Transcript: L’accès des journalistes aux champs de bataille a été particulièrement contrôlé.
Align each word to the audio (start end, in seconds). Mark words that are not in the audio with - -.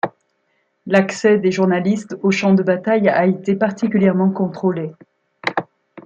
L’accès 0.87 1.37
des 1.37 1.51
journalistes 1.51 2.17
aux 2.23 2.31
champs 2.31 2.55
de 2.55 2.63
bataille 2.63 3.07
a 3.07 3.27
été 3.27 3.55
particulièrement 3.55 4.31
contrôlé. 4.31 4.95